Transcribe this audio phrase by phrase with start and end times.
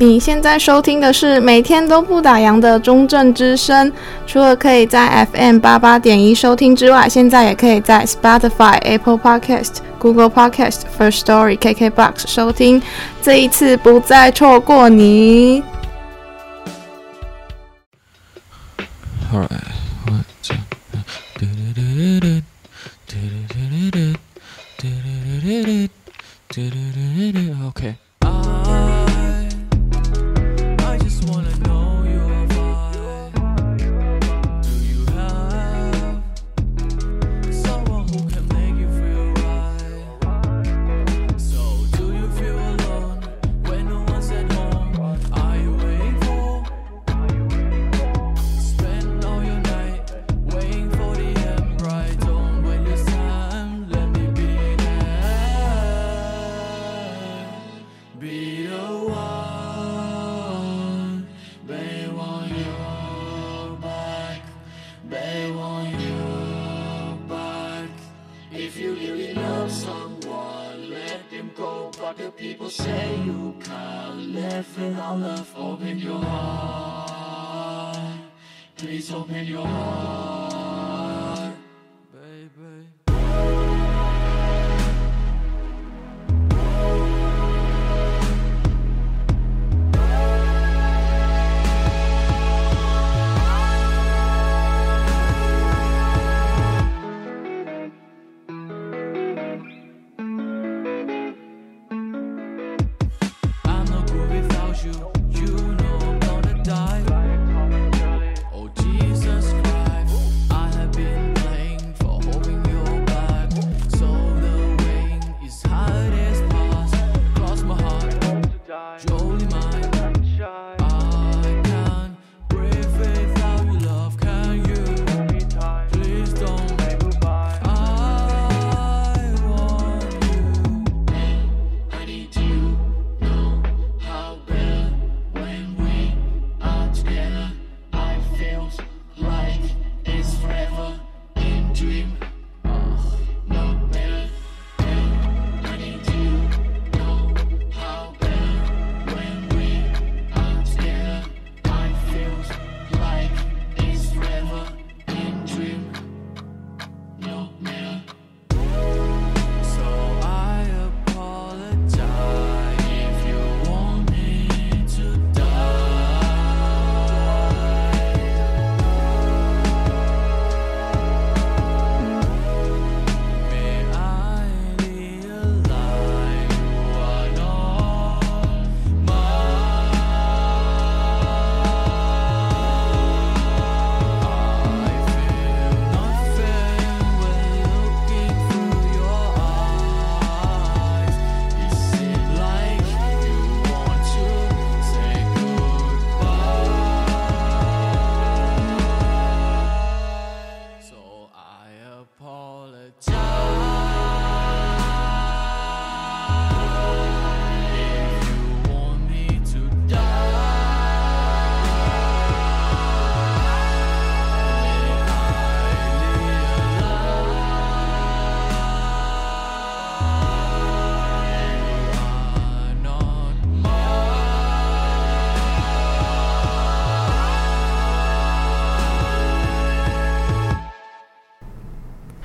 [0.00, 3.92] 你现在收听的是每天都不打烊的中正之声，
[4.28, 12.80] 除了可以在 FM 八八点一收听之外，现在也可以在 Spotify、Apple Podcast、Google Podcast、First Story、KKBox 收听。
[13.20, 15.64] 这一次不再错过你。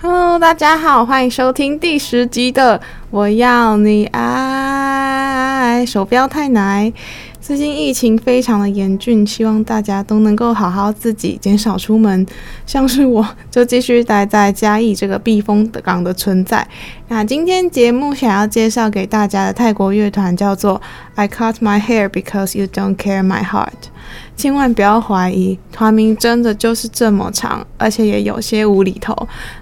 [0.04, 0.38] Hello，。
[0.38, 2.78] 大家好，欢迎收听第十集的
[3.10, 6.92] 《我要你爱》，手不要太奶。
[7.40, 12.28] 最近疫情非常的严峻，希望大家都能够好好自己，减少出门。
[12.66, 16.68] 像是我就继续待在嘉义这个避风港的存在。
[17.08, 20.82] 那今天节目想要介绍给大家的泰国乐团叫做
[21.16, 23.93] I Cut My Hair Because You Don't Care My Heart。
[24.36, 29.16] 千万不要怀疑，团名真的就是这么长，而且也有些无厘头。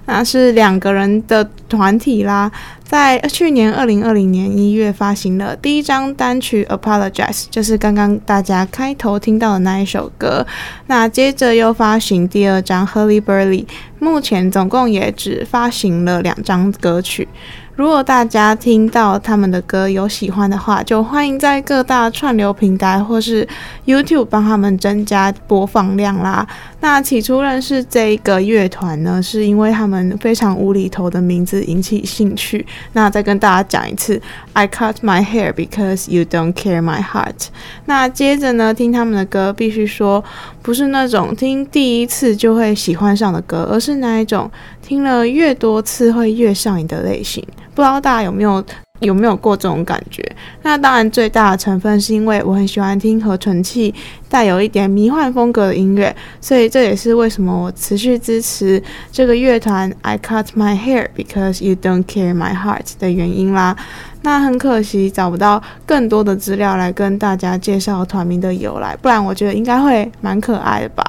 [0.05, 2.51] 那是两个人的团体啦，
[2.83, 10.45] 在去年二零二零年一月发行了第一张单曲《Apologize》，就是刚刚大家开头听到的那一首歌。
[10.87, 13.65] 那接着又发行第二张《Hurly Burly》，
[13.99, 17.27] 目前总共也只发行了两张歌曲。
[17.75, 23.47] 如果大家听到他们的歌有喜欢的话，就欢迎在各大串流平台或是
[23.85, 26.45] YouTube 帮他们增加播放量啦。
[26.81, 32.65] 那起初认识这一个乐团呢，是因为他们非常无厘头的名字引起兴趣。
[32.93, 34.21] 那再跟大家讲一次
[34.53, 37.47] ，I cut my hair because you don't care my heart。
[37.85, 40.23] 那接着呢，听他们的歌，必须说
[40.61, 44.49] 不是那种听第一次就会喜欢上的歌，而是那一种
[44.81, 47.45] 听了越多次会越上瘾的类型。
[47.73, 48.63] 不知道大家有没有？
[49.01, 50.23] 有没有过这种感觉？
[50.61, 53.91] 那当然，最大的成分是因为我很喜欢听合成器
[54.31, 58.81] 带有一点迷幻风格的音乐，所以这也是为什么我持续支持
[59.11, 59.93] 这个乐团。
[60.03, 63.75] I cut my hair because you don't care my heart 的原因啦。
[64.23, 71.03] 那很可惜找不到更多的资料来跟大家介绍团名的由来，不然我觉得应该会蛮可爱的吧。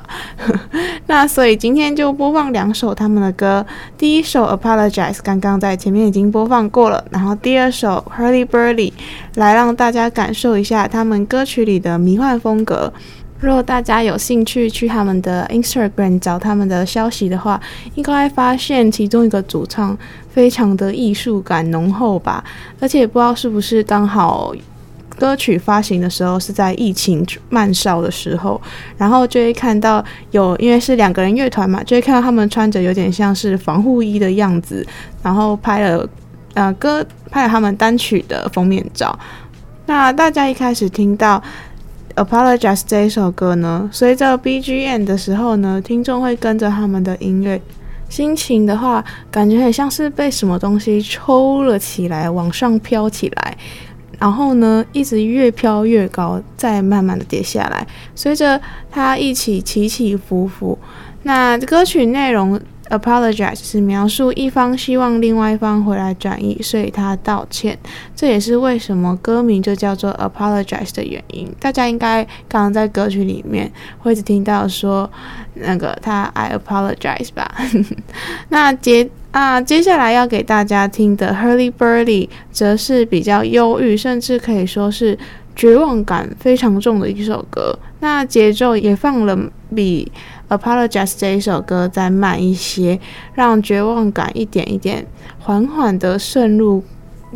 [1.06, 3.64] 那所以今天就播放两首他们的歌，
[3.98, 8.94] 第一首 Apologize 刚刚在前面已经播放过了，然后第二首 Hurly Burly
[9.34, 12.90] 来让大家感受一下他们歌曲里的迷幻风格。
[13.42, 17.60] 如果大家有兴趣去他们的 Instagram 找他们的消息的话，
[17.96, 19.98] 应该会发现其中一个主唱
[20.30, 22.44] 非常的艺术感浓厚吧，
[22.78, 24.54] 而且不知道是不是刚好
[25.16, 28.60] 歌曲发行的时候是在疫情慢烧的时候，
[28.96, 34.86] 然后就会看到有，因为是两个人乐团嘛，就会看到他们穿着有点像是防护衣的样子，
[35.20, 36.08] 然后拍了
[36.54, 39.18] 呃歌拍了他们单曲的封面照。
[39.86, 41.42] 那大家一开始听到。
[42.14, 47.60] Apologize 这一首歌呢，随着 BGM 的时候呢，听众会跟着他们的音乐，
[48.08, 53.56] 心情的话，感觉很像是被什么东西抽了起来，往上飘起来，
[54.18, 58.60] 然后呢，一直越飘越高，再慢慢的跌下来，随着
[58.90, 60.78] 它一起起起伏伏。
[61.22, 62.60] 那歌曲内容。
[62.92, 67.78] Apologize 是描述一方希望另外一方回来转意，所以他道歉。
[68.14, 71.50] 这也是为什么歌名就叫做 Apologize 的原因。
[71.58, 75.10] 大家应该刚刚在歌曲里面会只听到说
[75.54, 77.50] 那个他 I apologize 吧。
[78.50, 85.18] 那接啊，接下来要给大家听的 Hurly Burly 则是比较忧郁，甚至可以说是
[85.56, 87.78] 绝望感非常重的一首歌。
[88.00, 89.38] 那节奏也放了
[89.74, 90.12] 比。
[90.52, 93.00] Apologize 这一首歌再慢一些，
[93.32, 95.06] 让绝望感一点一点
[95.38, 96.84] 缓缓的渗入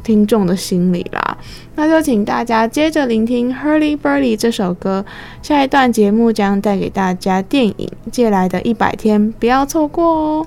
[0.04, 1.38] 听众的心里啦。
[1.76, 5.06] 那就请大家接着聆听 Hurly Burly 这首歌。
[5.42, 7.74] 下一段节目将带给大家电影
[8.10, 10.46] 《借来的一百天》，不要错过哦。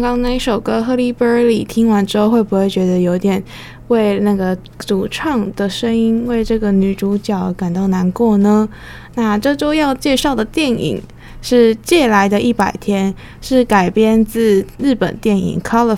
[0.00, 3.42] 刚那一首歌《Hurly Burly》听完之后，会不会觉得有点
[3.88, 8.68] 为那个主唱的声音、为这个女主角感到难过呢？
[9.16, 11.02] 那这周要介绍的电影
[11.42, 15.96] 是《借来的一百天》，是改编自日本电影《Colorful》。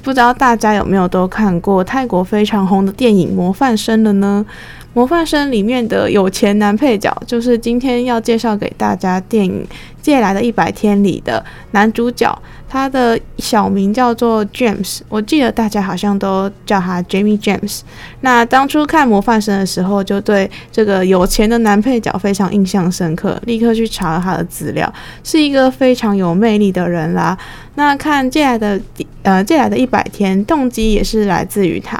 [0.00, 4.46] 不知道大家有没有都看过泰国非常红的电影《模范生》了呢？
[4.96, 9.66] 《模范生》里面的有钱男配角，就是今天要介绍给大家电影
[10.04, 12.38] 《借来的一百天》里的男主角。
[12.68, 17.82] 他的小名叫做 James，我记得大家好像都叫他 Jamie James。
[18.22, 24.92] 那当初看《模范生》的时候，就对这个有钱的男配角非常印象深刻，立刻去查了他的资料，
[25.22, 27.38] 是一个非常有魅力的人啦。
[27.76, 28.80] 那看借来的
[29.22, 31.96] 呃借来的一百天，动机也是来自于他。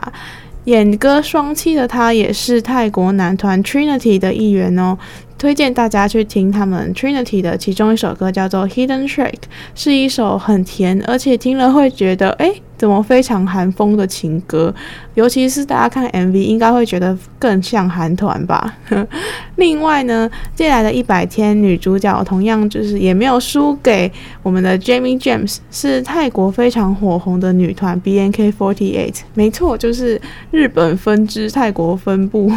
[0.64, 4.99] 演歌双栖的他，也是泰国男团 Trinity 的一员哦。
[5.38, 9.33] 推荐大家去听他们 Trinity 的其中一首歌，叫做《Hidden Track》，
[9.75, 12.62] 是一首很甜，而且听了会觉得，诶。
[12.76, 14.75] 怎么非常韩风的情歌，
[15.14, 18.75] 尤其是大家看 MV，应该会觉得更像韩团吧。
[19.57, 24.11] 另外呢，接下来的一百天女主角同样就是也没有输给
[24.43, 29.21] 我们的 Jamie James，是泰国非常火红的女团 BNK48。
[29.35, 32.53] 没错，就是日本分支泰国分部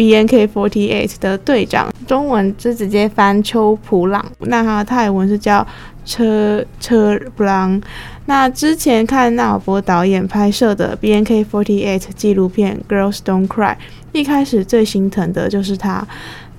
[0.00, 5.66] BNK48 的队长，中文是直接翻秋普朗，那他泰文是叫。
[6.02, 7.80] 车车布朗，
[8.24, 13.74] 那之前看纳尔博导演拍摄的 BNK48 纪录片《Girls Don't Cry》，
[14.10, 16.04] 一开始最心疼的就是他。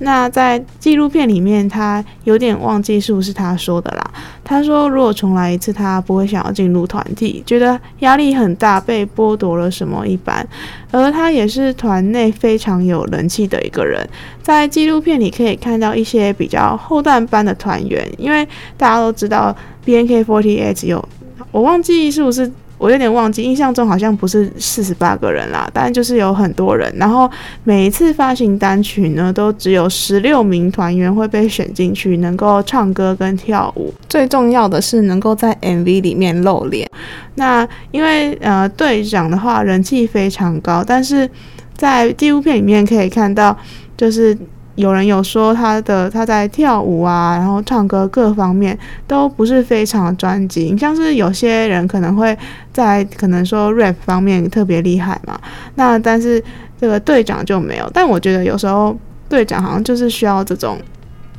[0.03, 4.11] 那在纪录片里面，他有点忘记是不是他说的啦。
[4.43, 10.45] 他说，如果重来一次，他不会想要进入团体，觉得压力很大，被剥夺了什么一般。
[10.89, 14.03] 而他也是团内非常有人气的一个人，
[14.41, 18.43] 在纪录片里可以看到一些比较后段班的团员，因为
[18.75, 19.55] 大家都知道
[19.85, 21.09] BNK48 有，
[21.51, 22.51] 我忘记是不是。
[22.81, 26.91] 我有点忘记，印象中好像不是四十八个人啦，但就是有很多人。
[26.97, 27.29] 然后
[27.63, 33.93] 每一次发行单曲呢，都只有十六名团员会被选进去，能够唱歌跟跳舞。
[34.09, 36.89] 最重要的是能够在 MV 里面露脸。
[37.35, 41.29] 那因为呃队长的话人气非常高，但是
[41.77, 43.55] 在纪录片里面可以看到，
[43.95, 44.35] 就是。
[44.75, 52.35] 有人有说他的他在跳舞啊，然后唱歌各方面都不是非常专精，像是有些人可能会
[52.71, 55.39] 在可能说 rap 方面特别厉害嘛，
[55.75, 56.41] 那但是
[56.79, 57.89] 这个队长就没有。
[57.93, 58.97] 但我觉得有时候
[59.27, 60.77] 队长好像就是需要这种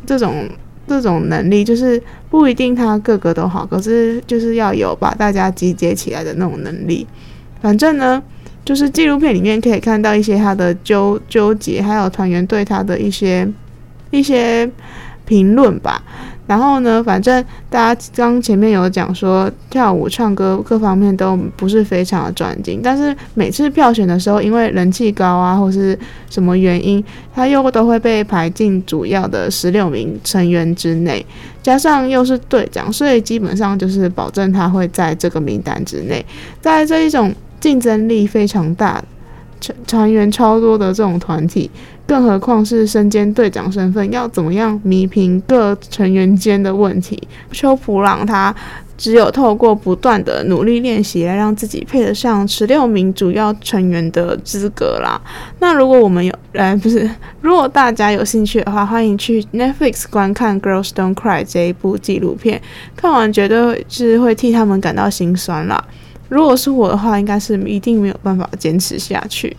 [0.04, 0.48] 这种
[0.86, 7.06] 这种能力，就是不一定他个个都好，可是就是要有把大家集结起来的那种能力。
[7.60, 8.22] 反正呢。
[8.64, 13.48] 就是纪录片里面可以看到一些他的纠纠结，还有团员对他的一些
[14.10, 14.70] 一些
[15.24, 16.02] 评论吧。
[16.46, 27.02] 然后呢，反正大家刚前面有讲说跳舞、唱歌各方面都不是非常的专精，但是每次票选的时候，因为人气高啊，或是什么原因，
[27.34, 31.24] 他又都会被排进主要的十六名成员之内，
[31.62, 36.24] 加上又是队长，所以基本上就是保证他会在这个名单之内，
[36.60, 37.32] 在这一种。
[37.62, 39.00] 竞争力非常大，
[39.60, 41.70] 成成员超多的这种团体，
[42.04, 47.16] 更何况是身兼队长身份，要怎么样弥平各成员间的问题？
[47.52, 48.52] 邱普朗他
[48.98, 55.20] 只有透过不断的努力练习，来让自己配得上十六名主要成员的资格啦。
[55.60, 57.08] 那如果我们有，呃，不是，
[57.40, 62.60] 如果大家有兴趣的话，欢迎去 Netflix 观看《Girls Don't Cry》这一部纪录片，
[62.96, 65.82] 看完绝对是会替他们感到心酸啦。
[66.32, 69.54] 如果是我的话，应该是一定没有办法坚持下去。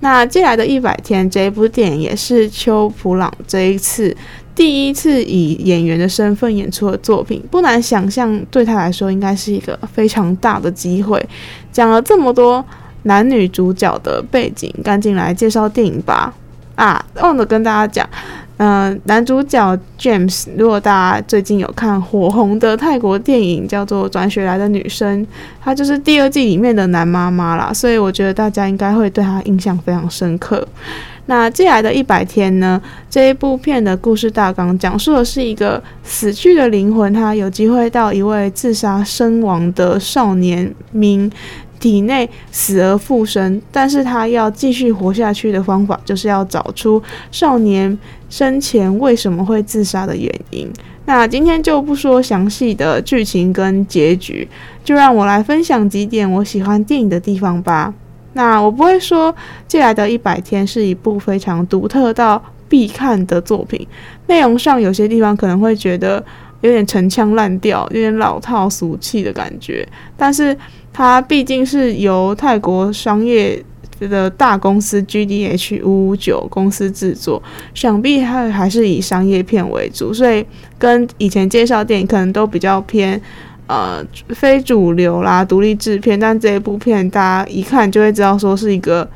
[0.00, 4.16] 那接下来的一百天这一部电影也是秋普朗这一次
[4.52, 11.24] 第一次以演员的身份演出的作品，不难想象对他来说应该是一个非常大的机会。
[11.70, 12.64] 讲了这么多
[13.04, 16.34] 男女主角的背景，赶紧来介绍电影吧。
[16.74, 18.08] 啊，忘了跟大家讲。
[18.58, 25.22] 嗯、男主角 James，如果大家最近有看火红的泰国电影叫做《转学来的女生》，
[25.60, 30.66] 她就是第二季里面的男妈妈啦，所以我觉得大家应该会对她印象非常深刻。
[31.26, 32.80] 那借来的一百天呢？
[33.10, 41.30] 这一部片的故事大纲讲述的是一个死去的灵魂，他有机会到一位自杀身亡的少年明
[41.80, 47.96] 体内死而复生，但是他要继续活下去的方法，就是要找出少年
[48.28, 50.70] 生前为什么会自杀的原因。
[51.06, 54.46] 那今天就不说详细的剧情跟结局，
[54.84, 57.94] 就让我来分享几点我喜欢电影的地方吧。
[58.34, 59.32] 那我不会说
[59.66, 63.86] 《借来的一百天》是一部非常独特到必看的作品，
[64.26, 66.24] 内容上有些地方可能会觉得。
[66.60, 69.88] 有点陈腔滥调，有点老套俗气的感觉。
[70.16, 70.58] 但是
[70.92, 73.64] 它毕竟是由泰国商业
[74.00, 77.40] 的大公司 GDH 五五九公司制作，
[77.74, 80.44] 想必它还是以商业片为主，所以
[80.76, 83.22] 跟以前介绍电影可能都比较偏
[83.68, 86.18] 呃非主流啦，独立制片。
[86.18, 89.08] 但这一部片大家一看就会知道，说是一个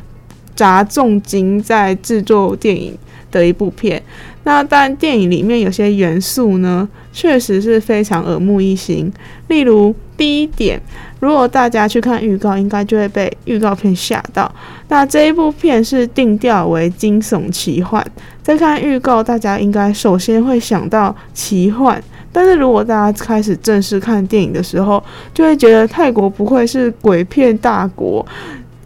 [0.54, 2.96] 砸重金在制作电影
[3.32, 4.00] 的一部片。
[4.44, 9.12] 那但电影里面有些元素呢，确实是非常耳目一新。
[9.48, 10.80] 例如第一点，
[11.20, 14.52] 如果大家去看预告，应该就会被预告片吓到。
[14.88, 18.04] 那这一部片是定调为惊悚奇幻，
[18.42, 22.02] 在看预告，大家应该首先会想到奇幻。
[22.32, 28.26] 但是如果大家开始正式看电影的时候，就会觉得泰国不愧是鬼片大国。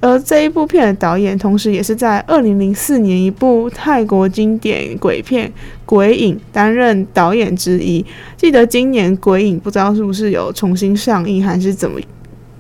[0.01, 5.49] 而这一部片的导演，同时也是在二零零四年一部泰国经典鬼片
[5.87, 8.05] 《鬼影》担任导演之一。
[8.37, 11.99] 记得今年《鬼影》不知道是不是有重新上映，还是怎么，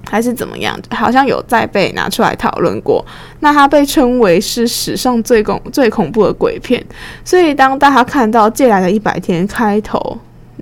[0.08, 0.78] 还是怎么样？
[0.90, 3.04] 好像有再被拿出来讨论过。
[3.40, 6.82] 那它被称为是史上最恐最恐怖的鬼片。
[7.22, 10.18] 所以当大家看到《借来的一百天》开头，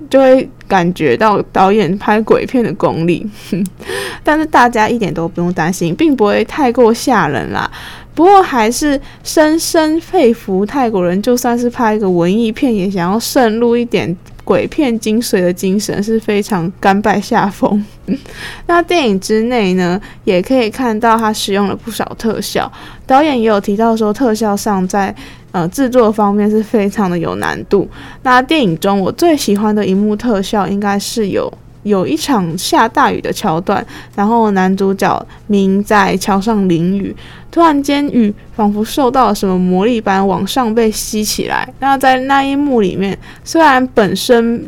[0.09, 3.25] 就会感觉到导演拍鬼片的功力，
[4.23, 7.69] 但是大家一点都不用担心，并不会太过吓人啦。
[8.13, 17.83] 不过还是深深佩服泰国人，就算是拍一个文艺片，也想要渗入一点鬼片精髓的精神，是非常甘拜下风。
[18.67, 22.71] 那电影之内呢，也可以看到他使用了不少特效，
[23.05, 25.13] 导演也有提到说，特效上在。
[25.55, 27.87] 呃，制作方面是非常的有难度。
[28.23, 31.49] 那电影中我最喜欢的一幕特效，应该是有
[31.83, 33.85] 有一场下大雨的桥段，
[34.17, 37.15] 然后男主角明在桥上淋雨，
[37.49, 41.65] 突然间雨仿佛受到了什么魔力般往上被吸起来。
[41.79, 44.61] 那在那一幕里面，虽然本身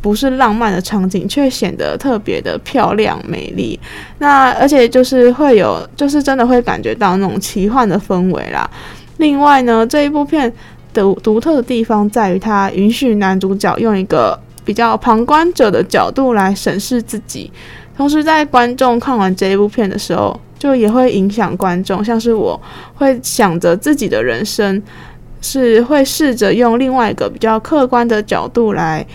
[0.00, 3.78] 不是浪漫的场景，却显得特别的漂亮美丽。
[4.18, 8.68] 那而且就是会有，就是真的会感觉到那种奇幻的氛围啦。
[9.22, 10.52] 另外呢，这一部片
[10.92, 17.48] 的独特的地方在于，它允许男主角用一个比较旁观者的角度来审视自己，
[17.96, 22.60] 同时在观众看完这一部片的时候，就也会影响观众，像是我
[22.96, 24.82] 会想着自己的人生，
[25.40, 29.06] 是会试着用另外一个比较客观的角度来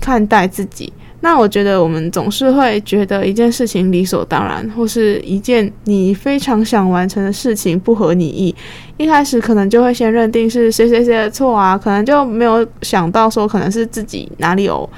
[0.00, 0.90] 看待自己。
[1.22, 8.54] 那我觉得我们总是会觉得一件事情理所当然，或是一件你非常想完成的事情不合你意，
[8.96, 14.88] 一开始可能就会先认定是谁谁谁的错啊，可能就没有想到说可能是自己哪里有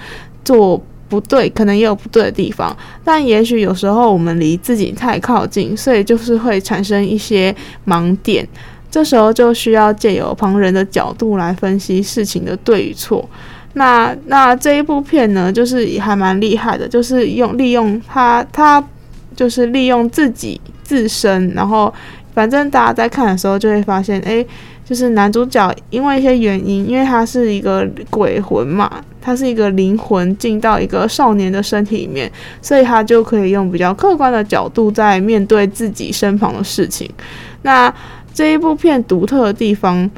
[0.44, 2.74] 做不对，可能也有不对的地方。
[3.02, 7.52] 但也许有时候我们离自己太靠近，所以就是会产生一些
[7.84, 8.48] 盲点，
[8.88, 13.28] 这时候就需要借由旁人的角度来分析事情的对与错。
[13.74, 18.82] 那那这一部片呢，就是也还蛮厉害的，就是用利用他他
[19.34, 21.92] 就是利用自己自身，然后
[22.34, 24.46] 反正大家在看的时候就会发现，诶，
[24.84, 32.30] 就是男主角因为一些原因，因为他是一个鬼魂嘛，他是一个灵魂进到一个少年的身体里面，
[32.60, 37.08] 所以他就可以用比较客观的角度在面对自己身旁的事情。
[37.62, 37.92] 那
[38.34, 40.10] 这一部片独特的地方。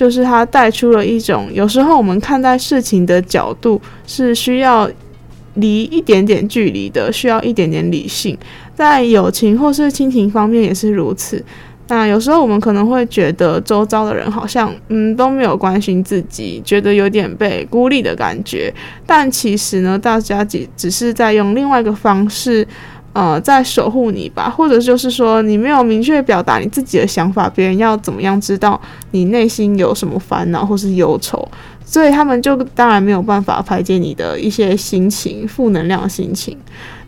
[0.00, 4.90] 就是它带出了一种，有时候我们看待事情的角度是需要
[5.56, 8.34] 离一点点距离的，需要一点点理性，
[8.74, 11.44] 在友情或是亲情方面也是如此。
[11.88, 18.72] 那有时候我们可能会觉得周遭的人好像嗯都没有关心自己，觉得有点被孤立的感觉，
[19.04, 22.66] 但其实呢，大家只只是在用另外一个方式。
[23.12, 31.48] 呃，在守护你吧，或者就是说，你没有明确表达你自己的想法，别人要怎么样知道你内心有什么烦恼或是忧愁？
[31.84, 36.56] 所以他们就当然没有办法排解你的一些心情、负能量心情。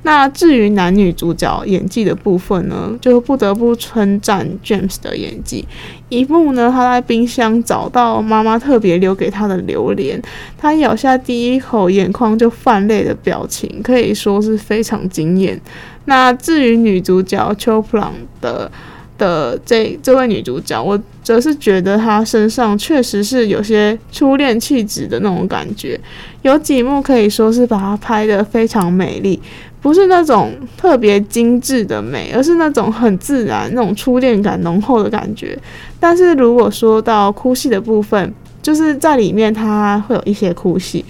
[0.04, 5.64] 那至于男女主角演技的部分呢，就不得不称赞 James 的演技。
[6.08, 10.20] 一幕呢，他在冰箱找到妈妈特别留给他的榴莲，
[10.58, 15.60] 他咬下第一口，眼眶就泛泪的表情，可以说是非常惊艳。
[16.06, 18.70] 那至于女主角秋普朗的
[19.18, 25.98] 的这这位女主角，我则是觉得她身上确实是有些初恋气质的那种感觉，
[26.42, 29.40] 有几幕可以说是把她拍得非常美丽，
[29.80, 35.56] 不是那种特别精致的美，而是那种很自然、那种初恋感浓厚的感觉。
[36.00, 41.04] 但是如果说到哭戏的部分，就是在里面她会有一些哭戏。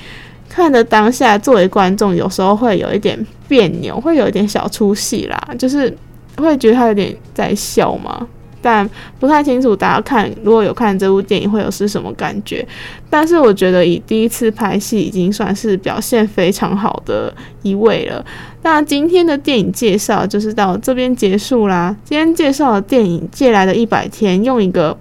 [0.53, 5.97] 看的当下，作为观众，有时候会有一点别扭，会有一点小出戏啦，就是
[6.37, 8.29] 会觉得他有点在笑嘛。
[8.61, 8.89] 但
[9.19, 12.65] 不太清楚大家看如果有看这部电影会有是什么感觉。
[13.11, 18.25] 但是我觉得以第一次拍戏已经算是表现非常好的一位了。
[18.63, 21.97] 那今天的电影介绍就是到这边结束啦。
[22.05, 24.97] 今天介绍的电影《借来的一百天》，用一个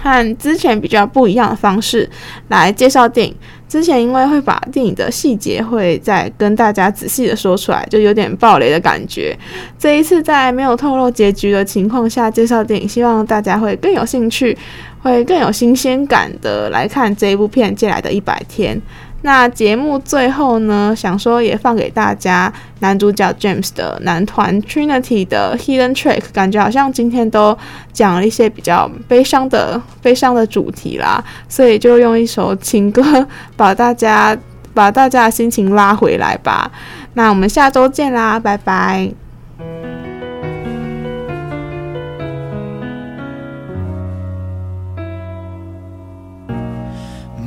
[0.00, 2.08] 和之前比较不一样的方式
[2.46, 3.34] 来介绍电影。
[3.68, 9.36] 之前因为会把电影的细节会再跟大家仔细的说出来，就有点暴雷的感觉。
[9.78, 14.56] 这一次在没有透露结局的情况下介绍电影，希望大家会更有兴趣，
[15.02, 18.76] 会更有新鲜感的来看这一部片《借来的一百天》。
[19.22, 27.56] 那节目最后呢，想说也放给大家男主角 James 的男团 Trinity 的 Hidden Track，感觉好像今天都
[27.92, 33.26] 讲了一些比较悲伤的悲伤的主题啦，所以就用一首情歌
[33.56, 34.38] 把大家
[34.72, 36.70] 把大家的心情拉回来吧。
[37.14, 39.10] 那我们下周见啦，拜拜。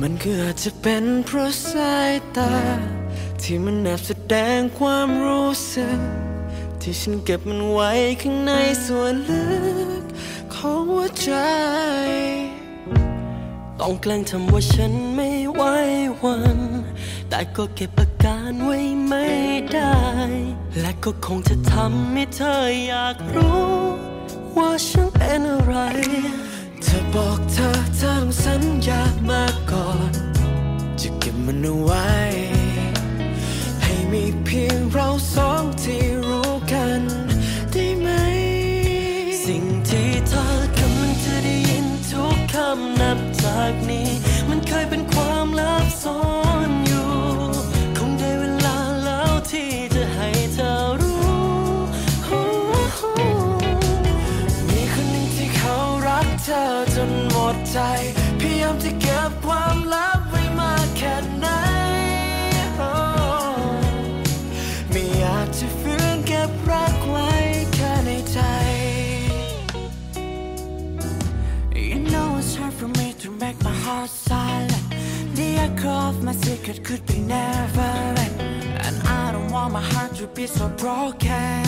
[0.04, 2.52] มันคืออาจจะเป็นเพราะสายตา
[3.42, 6.00] ที่มันแอบแสดงความรู้สึก
[6.80, 7.90] ที่ฉันเก็บมันไว้
[8.22, 8.52] ข้างใน
[8.86, 9.46] ส่วนลึ
[10.00, 10.02] ก
[10.54, 11.30] ของหัวใจ
[13.80, 15.62] ต้องแกล้งทำว่าฉันไม่ไหว
[16.20, 16.58] วัน
[17.28, 19.26] แต่ก็เก็บอาการไว้ไม่
[19.72, 19.96] ได้
[20.80, 22.56] และก็คงจะทำให้เธอ
[22.88, 23.72] อยากรู้
[24.56, 25.74] ว่าฉันเป็นอะไร
[27.14, 30.12] บอกเธอเธอต้องสัญญามาก่อน
[31.00, 32.10] จะเก็บมันเอาไว้
[33.82, 37.02] ให้มีเพียงเราสองที่รู้กัน
[37.72, 38.08] ได้ไหม
[39.44, 40.46] สิ่งที่เธอ
[40.78, 44.11] กำลังจะได้ยินทุกคำนับจากนี้
[57.53, 57.79] ดใจ
[58.39, 61.47] พยายามจะเก็บความลับไว้มากแค่ไหน
[64.91, 67.29] ไม่อยากจะฝืนเก็บรักไว้
[67.73, 68.39] แค่ในใจ
[71.91, 74.85] You know it's hard for me to make my heart silent
[75.37, 77.91] The echo of my secret could be never
[78.25, 78.35] end
[78.85, 81.63] And I don't want my heart to be so broken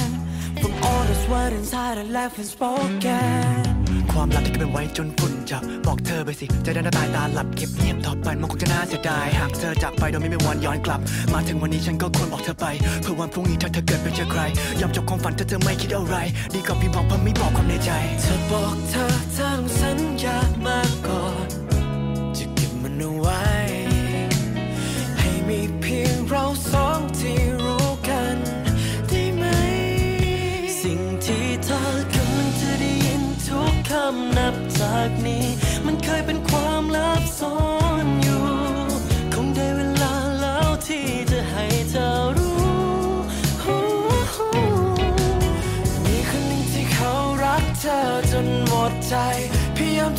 [0.62, 3.73] From all this word inside I left unspoken
[4.15, 11.01] ความลับที่เก็บไว้จนฝุ่นจะบอกเธอไปสิใจด้านหน้าตายตาหลับเก็บเงียบต่อไปมันคงจะน่าเสียดาย หากเธอจากไปโดยไม่มีวันย้อนกลับ
[11.33, 12.67] มาถึงวันนี้ฉันก็ควรบอกเธอไป
[13.03, 14.41] เพื่อวันพรุ่งนี้ถ้าเธอเกิดไปเจอใคร
[14.81, 16.17] ยอมจบความฝันถ้าเธอไม่คิดอะไร
[16.55, 17.91] ดีกว่าพี่บอกเพื่อไม่บอกความในใจ
[18.23, 20.94] เธอบอกเธอเธอต้องสัญญามาก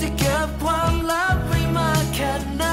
[0.05, 2.63] จะเก็บความลับไว้มาแค่ไหน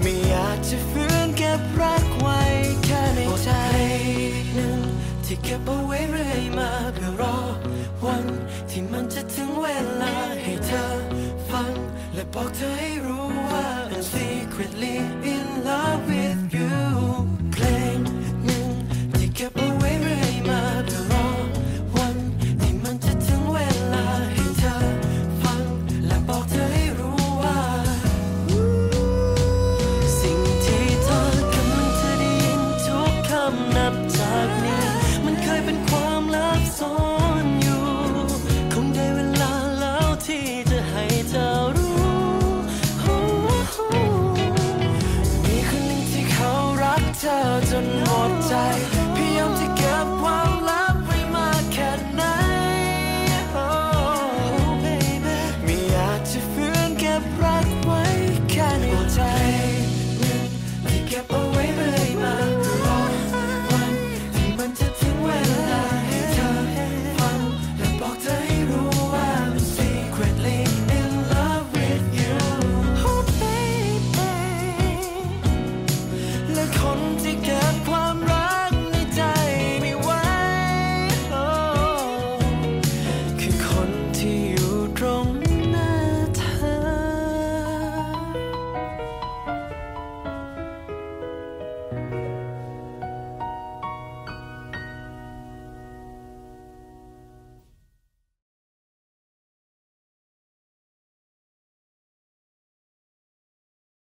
[0.00, 2.40] ไม่อยากจะฟื้นเก็รักไว้
[2.84, 3.50] แค่ในใจ
[4.54, 4.80] หนึ่ง
[5.24, 7.38] ที่เก็บเอาไว้เรื่อยมาเพื่อรอ
[8.04, 8.24] วัน
[8.70, 9.66] ที่มันจะถึงเว
[10.00, 10.84] ลาให้เธอ
[11.50, 11.72] ฟัง
[12.14, 14.96] และบอกเธอให้รู้ว่า I'm secretly